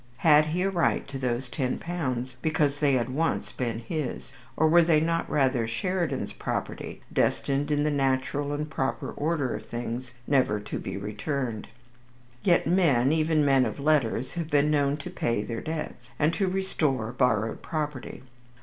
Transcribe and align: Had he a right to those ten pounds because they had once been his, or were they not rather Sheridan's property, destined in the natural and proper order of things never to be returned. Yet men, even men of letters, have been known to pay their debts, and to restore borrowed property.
Had 0.25 0.45
he 0.45 0.63
a 0.63 0.69
right 0.71 1.07
to 1.09 1.19
those 1.19 1.47
ten 1.47 1.77
pounds 1.77 2.35
because 2.41 2.79
they 2.79 2.93
had 2.93 3.09
once 3.09 3.51
been 3.51 3.77
his, 3.77 4.31
or 4.57 4.67
were 4.67 4.81
they 4.81 4.99
not 4.99 5.29
rather 5.29 5.67
Sheridan's 5.67 6.33
property, 6.33 7.03
destined 7.13 7.69
in 7.69 7.83
the 7.83 7.91
natural 7.91 8.51
and 8.51 8.67
proper 8.67 9.11
order 9.11 9.53
of 9.53 9.67
things 9.67 10.15
never 10.25 10.59
to 10.59 10.79
be 10.79 10.97
returned. 10.97 11.67
Yet 12.41 12.65
men, 12.65 13.11
even 13.11 13.45
men 13.45 13.63
of 13.63 13.79
letters, 13.79 14.31
have 14.33 14.49
been 14.49 14.71
known 14.71 14.97
to 14.97 15.11
pay 15.11 15.43
their 15.43 15.61
debts, 15.61 16.09
and 16.17 16.33
to 16.33 16.47
restore 16.47 17.11
borrowed 17.11 17.61
property. 17.61 18.23